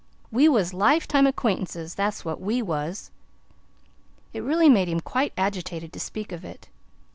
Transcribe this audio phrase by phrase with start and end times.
[0.31, 3.11] We was lifetime acquaintances that's what WE was."
[4.33, 6.69] It really made him feel quite agitated to speak of it.